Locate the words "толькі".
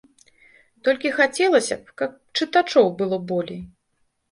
0.89-1.11